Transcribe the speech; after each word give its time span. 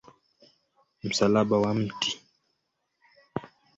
Msalaba 1.03 1.57
wa 1.61 1.73
Mt. 1.73 1.99